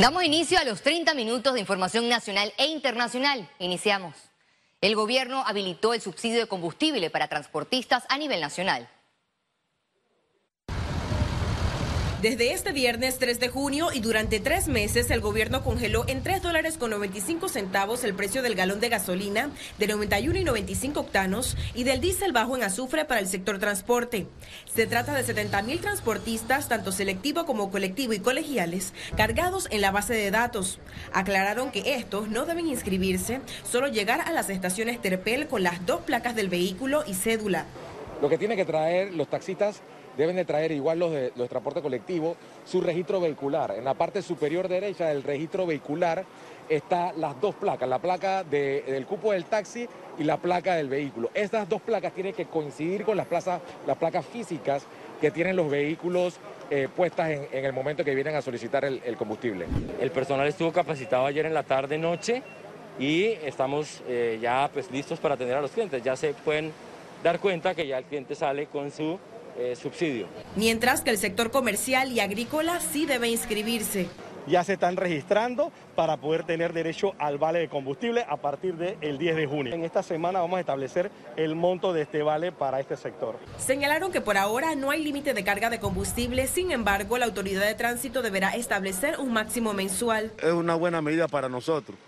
[0.00, 3.46] Damos inicio a los 30 minutos de información nacional e internacional.
[3.58, 4.14] Iniciamos.
[4.80, 8.88] El gobierno habilitó el subsidio de combustible para transportistas a nivel nacional.
[12.22, 16.42] Desde este viernes 3 de junio y durante tres meses el gobierno congeló en 3
[16.42, 19.48] dólares con 95 centavos el precio del galón de gasolina
[19.78, 24.26] de 91 y 95 octanos y del diésel bajo en azufre para el sector transporte.
[24.70, 29.90] Se trata de 70 mil transportistas, tanto selectivo como colectivo y colegiales, cargados en la
[29.90, 30.78] base de datos.
[31.14, 36.02] Aclararon que estos no deben inscribirse, solo llegar a las estaciones Terpel con las dos
[36.02, 37.64] placas del vehículo y cédula.
[38.20, 39.80] Lo que tiene que traer los taxistas
[40.16, 43.72] deben de traer, igual los de los transporte colectivo, su registro vehicular.
[43.72, 46.24] En la parte superior derecha del registro vehicular
[46.68, 49.88] está las dos placas, la placa del cupo del taxi
[50.18, 51.30] y la placa del vehículo.
[51.32, 53.26] Estas dos placas tienen que coincidir con las,
[53.86, 54.84] las placas físicas
[55.20, 56.38] que tienen los vehículos
[56.70, 59.66] eh, puestas en, el momento que vienen a solicitar el, combustible.
[60.00, 62.42] El personal estuvo capacitado ayer en la tarde noche
[62.98, 66.02] y estamos eh, ya pues listos para atender a los clientes.
[66.04, 66.72] Ya se pueden
[67.22, 69.18] dar cuenta que ya el cliente sale con su
[69.58, 70.26] eh, subsidio.
[70.56, 74.08] Mientras que el sector comercial y agrícola sí debe inscribirse.
[74.46, 79.18] Ya se están registrando para poder tener derecho al vale de combustible a partir del
[79.18, 79.74] 10 de junio.
[79.74, 83.36] En esta semana vamos a establecer el monto de este vale para este sector.
[83.58, 87.66] Señalaron que por ahora no hay límite de carga de combustible, sin embargo la autoridad
[87.66, 90.32] de tránsito deberá establecer un máximo mensual.
[90.42, 91.98] Es una buena medida para nosotros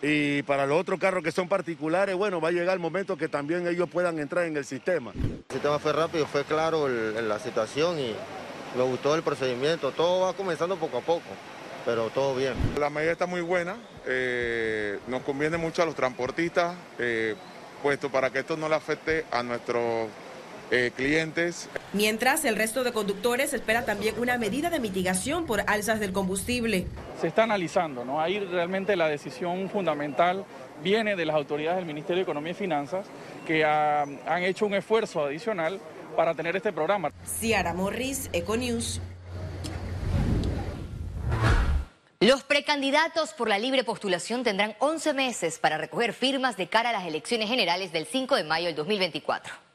[0.00, 3.28] y para los otros carros que son particulares, bueno, va a llegar el momento que
[3.28, 5.12] también ellos puedan entrar en el sistema.
[5.14, 8.14] El sistema fue rápido, fue claro la situación y
[8.76, 9.90] me gustó el procedimiento.
[9.90, 11.26] Todo va comenzando poco a poco,
[11.84, 12.54] pero todo bien.
[12.78, 13.76] La medida está muy buena,
[14.06, 17.34] eh, nos conviene mucho a los transportistas, eh,
[17.82, 20.08] puesto para que esto no le afecte a nuestros
[20.70, 21.68] eh, clientes.
[21.92, 26.86] Mientras, el resto de conductores espera también una medida de mitigación por alzas del combustible.
[27.20, 28.20] Se está analizando, ¿no?
[28.20, 30.44] Ahí realmente la decisión fundamental
[30.82, 33.06] viene de las autoridades del Ministerio de Economía y Finanzas,
[33.46, 35.80] que han hecho un esfuerzo adicional
[36.16, 37.12] para tener este programa.
[37.24, 39.00] Ciara Morris, Econews.
[42.20, 46.92] Los precandidatos por la libre postulación tendrán 11 meses para recoger firmas de cara a
[46.92, 49.67] las elecciones generales del 5 de mayo del 2024.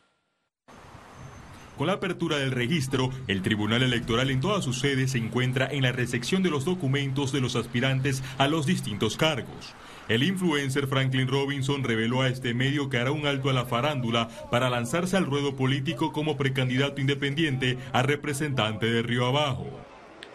[1.78, 5.81] Con la apertura del registro, el Tribunal Electoral en todas sus sedes se encuentra en
[5.81, 9.73] la recepción de los documentos de los aspirantes a los distintos cargos.
[10.07, 14.29] El influencer Franklin Robinson reveló a este medio que hará un alto a la farándula
[14.51, 19.66] para lanzarse al ruedo político como precandidato independiente a representante de Río Abajo.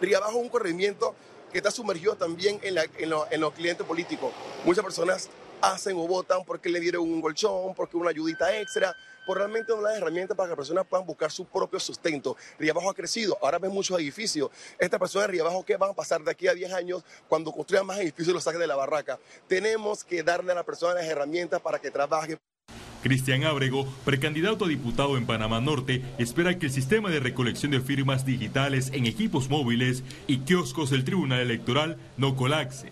[0.01, 1.15] Río Abajo es un corrimiento
[1.53, 2.77] que está sumergido también en,
[3.31, 4.33] en los clientes políticos.
[4.65, 5.29] Muchas personas
[5.61, 8.95] hacen o votan porque le dieron un colchón, porque una ayudita extra,
[9.29, 12.35] por realmente una herramienta para que las personas puedan buscar su propio sustento.
[12.67, 14.49] Abajo ha crecido, ahora ven muchos edificios.
[14.79, 17.85] Estas personas de Abajo, ¿qué van a pasar de aquí a 10 años cuando construyan
[17.85, 19.19] más edificios y los saquen de la barraca?
[19.47, 22.39] Tenemos que darle a la persona las herramientas para que trabaje.
[23.03, 27.81] Cristian Ábrego, precandidato a diputado en Panamá Norte, espera que el sistema de recolección de
[27.81, 32.91] firmas digitales en equipos móviles y kioscos del Tribunal Electoral no colapse.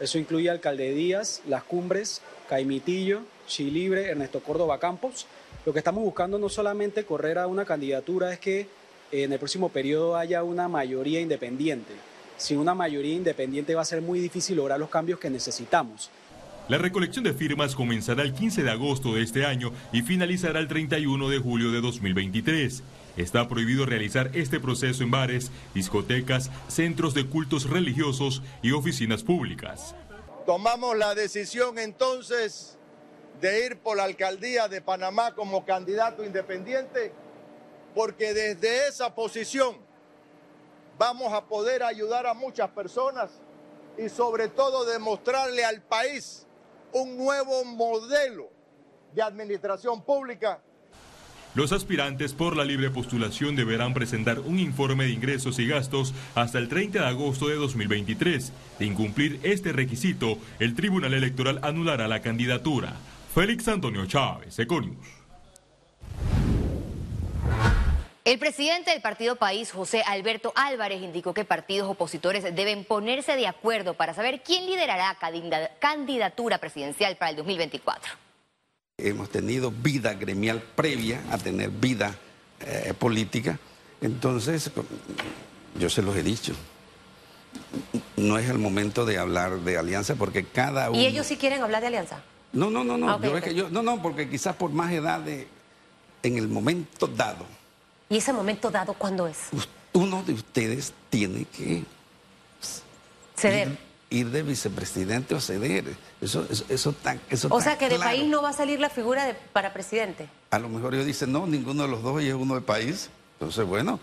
[0.00, 5.26] Eso incluye Alcalde Díaz, Las Cumbres, Caimitillo, Chilibre, Ernesto Córdoba Campos.
[5.66, 8.66] Lo que estamos buscando no solamente correr a una candidatura es que
[9.10, 11.94] en el próximo periodo haya una mayoría independiente.
[12.36, 16.10] Sin una mayoría independiente va a ser muy difícil lograr los cambios que necesitamos.
[16.68, 20.68] La recolección de firmas comenzará el 15 de agosto de este año y finalizará el
[20.68, 22.82] 31 de julio de 2023.
[23.16, 29.94] Está prohibido realizar este proceso en bares, discotecas, centros de cultos religiosos y oficinas públicas.
[30.44, 32.76] Tomamos la decisión entonces
[33.40, 37.12] de ir por la alcaldía de Panamá como candidato independiente
[37.94, 39.76] porque desde esa posición
[40.98, 43.30] vamos a poder ayudar a muchas personas
[43.96, 46.46] y sobre todo demostrarle al país
[46.92, 48.50] un nuevo modelo
[49.12, 50.60] de administración pública
[51.54, 56.58] los aspirantes por la libre postulación deberán presentar un informe de ingresos y gastos hasta
[56.58, 58.52] el 30 de agosto de 2023.
[58.80, 62.96] De incumplir este requisito, el Tribunal Electoral anulará la candidatura.
[63.34, 64.96] Félix Antonio Chávez, Econius.
[68.24, 73.48] El presidente del Partido País, José Alberto Álvarez, indicó que partidos opositores deben ponerse de
[73.48, 75.18] acuerdo para saber quién liderará
[75.80, 78.12] candidatura presidencial para el 2024.
[78.98, 82.14] Hemos tenido vida gremial previa a tener vida
[82.60, 83.58] eh, política.
[84.00, 84.70] Entonces,
[85.76, 86.54] yo se los he dicho.
[88.16, 91.00] No es el momento de hablar de alianza porque cada uno...
[91.00, 92.22] ¿Y ellos sí quieren hablar de alianza?
[92.54, 93.10] No, no, no, no.
[93.10, 93.20] Ah,
[93.70, 95.46] no, no, porque quizás por más edad de,
[96.22, 97.44] en el momento dado.
[98.08, 99.38] ¿Y ese momento dado cuándo es?
[99.92, 101.84] Uno de ustedes tiene que
[103.36, 103.78] Ceder.
[104.10, 105.96] Ir, de vicepresidente o ceder.
[106.20, 108.88] Eso, eso, eso, tan, eso O sea que de país no va a salir la
[108.88, 110.28] figura de, para presidente.
[110.50, 113.10] A lo mejor ellos dicen, no, ninguno de los dos y es uno de país.
[113.34, 113.98] Entonces, bueno.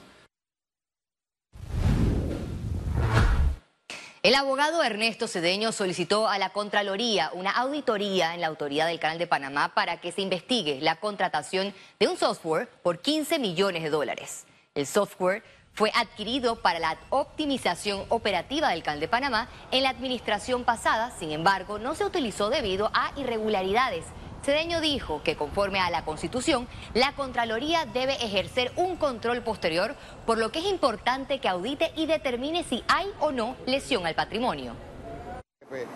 [4.24, 9.18] El abogado Ernesto Cedeño solicitó a la Contraloría una auditoría en la autoridad del Canal
[9.18, 13.90] de Panamá para que se investigue la contratación de un software por 15 millones de
[13.90, 14.46] dólares.
[14.76, 15.42] El software
[15.74, 21.32] fue adquirido para la optimización operativa del Canal de Panamá en la administración pasada, sin
[21.32, 24.06] embargo, no se utilizó debido a irregularidades
[24.44, 29.96] Cedeño dijo que conforme a la Constitución, la Contraloría debe ejercer un control posterior,
[30.26, 34.16] por lo que es importante que audite y determine si hay o no lesión al
[34.16, 34.74] patrimonio.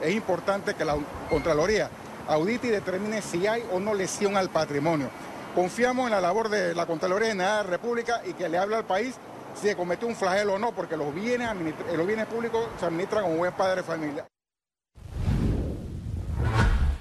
[0.01, 0.95] Es importante que la
[1.30, 1.89] Contraloría
[2.27, 5.09] audite y determine si hay o no lesión al patrimonio.
[5.56, 8.75] Confiamos en la labor de la Contraloría General de la República y que le hable
[8.75, 9.15] al país
[9.56, 11.50] si se cometió un flagelo o no, porque los bienes,
[12.27, 14.27] públicos se administran como buen padre de familia.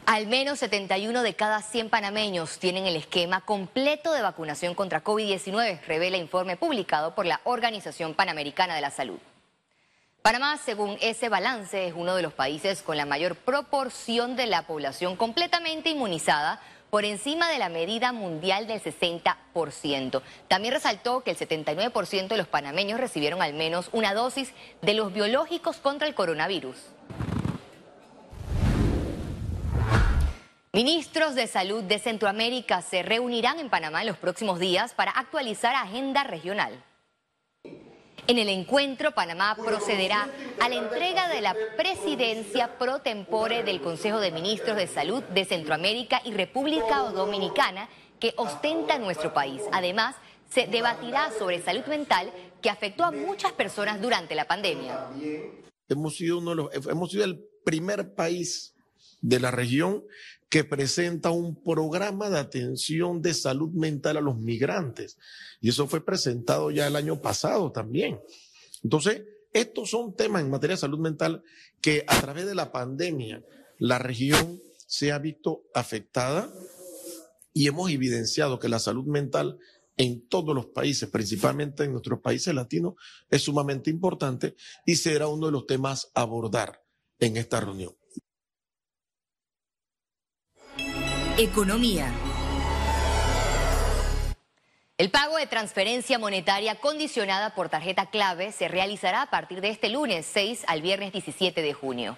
[0.07, 5.81] Al menos 71 de cada 100 panameños tienen el esquema completo de vacunación contra COVID-19,
[5.87, 9.19] revela informe publicado por la Organización Panamericana de la Salud.
[10.21, 14.67] Panamá, según ese balance, es uno de los países con la mayor proporción de la
[14.67, 16.61] población completamente inmunizada,
[16.91, 20.23] por encima de la medida mundial del 60%.
[20.49, 24.53] También resaltó que el 79% de los panameños recibieron al menos una dosis
[24.83, 26.77] de los biológicos contra el coronavirus.
[30.75, 35.73] Ministros de Salud de Centroamérica se reunirán en Panamá en los próximos días para actualizar
[35.77, 36.85] agenda regional.
[38.27, 40.29] En el encuentro, Panamá procederá
[40.59, 45.45] a la entrega de la presidencia pro tempore del Consejo de Ministros de Salud de
[45.45, 47.89] Centroamérica y República Dominicana
[48.19, 49.63] que ostenta nuestro país.
[49.71, 50.17] Además,
[50.51, 55.09] se debatirá sobre salud mental que afectó a muchas personas durante la pandemia.
[55.89, 58.74] Hemos sido, uno de los, hemos sido el primer país
[59.25, 60.05] de la región
[60.51, 65.17] que presenta un programa de atención de salud mental a los migrantes.
[65.63, 68.21] Y eso fue presentado ya el año pasado también.
[68.83, 69.23] Entonces,
[69.53, 71.43] estos son temas en materia de salud mental
[71.81, 73.43] que a través de la pandemia
[73.79, 76.53] la región se ha visto afectada
[77.55, 79.59] y hemos evidenciado que la salud mental
[79.97, 82.95] en todos los países, principalmente en nuestros países latinos,
[83.31, 84.55] es sumamente importante
[84.85, 86.85] y será uno de los temas a abordar
[87.21, 87.97] en esta reunión.
[91.37, 92.13] Economía.
[94.99, 99.89] El pago de transferencia monetaria condicionada por tarjeta clave se realizará a partir de este
[99.89, 102.17] lunes 6 al viernes 17 de junio.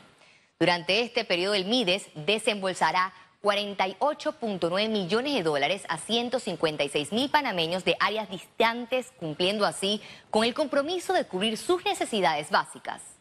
[0.60, 7.96] Durante este periodo el MIDES desembolsará 48.9 millones de dólares a 156 mil panameños de
[7.98, 13.15] áreas distantes, cumpliendo así con el compromiso de cubrir sus necesidades básicas.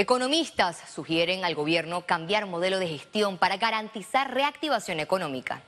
[0.00, 5.60] Economistas sugieren al gobierno cambiar modelo de gestión para garantizar reactivación económica.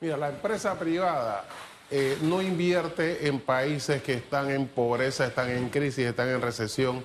[0.00, 1.44] Mira, la empresa privada
[1.88, 7.04] eh, no invierte en países que están en pobreza, están en crisis, están en recesión.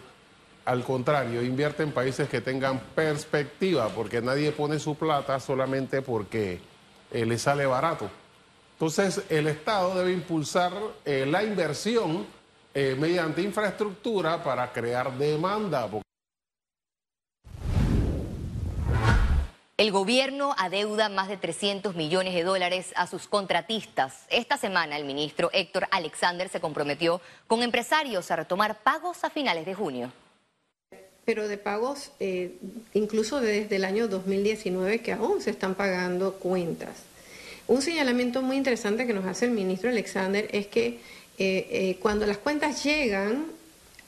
[0.66, 6.60] Al contrario, invierte en países que tengan perspectiva, porque nadie pone su plata solamente porque
[7.12, 8.10] eh, le sale barato.
[8.72, 10.74] Entonces, el Estado debe impulsar
[11.06, 12.26] eh, la inversión
[12.74, 15.88] mediante infraestructura para crear demanda.
[19.84, 24.14] El gobierno adeuda más de 300 millones de dólares a sus contratistas.
[24.30, 29.66] Esta semana el ministro Héctor Alexander se comprometió con empresarios a retomar pagos a finales
[29.66, 30.10] de junio.
[31.26, 32.56] Pero de pagos eh,
[32.94, 37.04] incluso desde el año 2019 que aún se están pagando cuentas.
[37.68, 41.00] Un señalamiento muy interesante que nos hace el ministro Alexander es que eh,
[41.38, 43.48] eh, cuando las cuentas llegan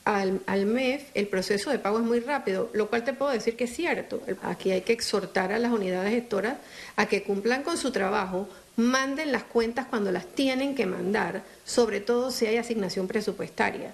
[0.06, 3.66] al, MEF el proceso de pago es muy rápido, lo cual te puedo decir que
[3.66, 4.22] es cierto.
[4.44, 6.58] Aquí hay que exhortar a las unidades gestoras
[6.96, 12.00] a que cumplan con su trabajo, manden las cuentas cuando las tienen que mandar, sobre
[12.00, 13.94] todo si hay asignación presupuestaria.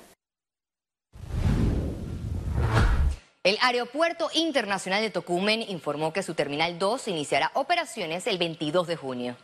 [3.43, 8.95] El Aeropuerto Internacional de Tocumen informó que su Terminal 2 iniciará operaciones el 22 de
[8.97, 9.35] junio.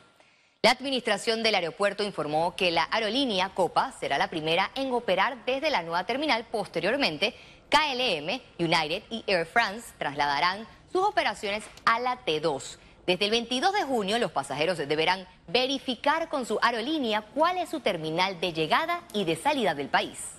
[0.63, 5.69] La administración del aeropuerto informó que la aerolínea Copa será la primera en operar desde
[5.69, 6.47] la nueva terminal.
[6.51, 7.35] Posteriormente,
[7.69, 12.79] KLM, United y Air France trasladarán sus operaciones a la T2.
[13.05, 17.79] Desde el 22 de junio, los pasajeros deberán verificar con su aerolínea cuál es su
[17.79, 20.36] terminal de llegada y de salida del país.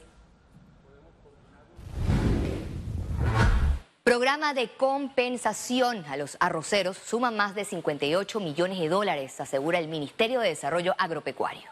[4.08, 9.88] Programa de compensación a los arroceros suma más de 58 millones de dólares, asegura el
[9.88, 11.70] Ministerio de Desarrollo Agropecuario.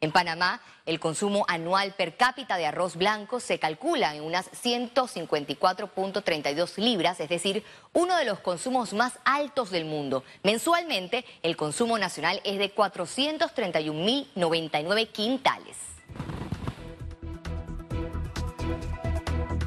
[0.00, 6.76] En Panamá, el consumo anual per cápita de arroz blanco se calcula en unas 154.32
[6.76, 10.22] libras, es decir, uno de los consumos más altos del mundo.
[10.44, 15.95] Mensualmente, el consumo nacional es de 431.099 quintales.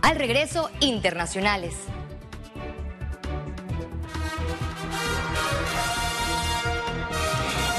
[0.09, 1.75] Al regreso, internacionales.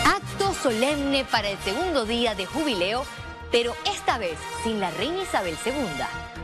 [0.06, 3.02] Acto solemne para el segundo día de jubileo,
[3.50, 6.39] pero esta vez sin la reina Isabel II.